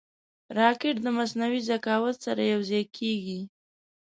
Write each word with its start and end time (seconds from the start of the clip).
راکټ 0.57 0.95
د 1.01 1.07
مصنوعي 1.17 1.61
ذکاوت 1.69 2.15
سره 2.25 2.41
یوځای 2.53 2.83
کېږي 2.97 3.39